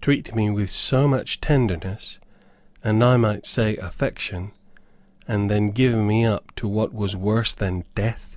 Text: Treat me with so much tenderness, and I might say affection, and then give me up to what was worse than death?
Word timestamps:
Treat 0.00 0.32
me 0.32 0.48
with 0.48 0.70
so 0.70 1.08
much 1.08 1.40
tenderness, 1.40 2.20
and 2.84 3.02
I 3.02 3.16
might 3.16 3.46
say 3.46 3.76
affection, 3.78 4.52
and 5.26 5.50
then 5.50 5.72
give 5.72 5.96
me 5.96 6.24
up 6.24 6.54
to 6.54 6.68
what 6.68 6.94
was 6.94 7.16
worse 7.16 7.52
than 7.52 7.82
death? 7.96 8.36